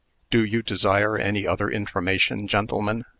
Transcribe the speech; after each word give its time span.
"Do 0.31 0.43
you 0.43 0.63
desire 0.63 1.15
any 1.15 1.45
other 1.45 1.69
information, 1.69 2.47
gentlemen?" 2.47 3.05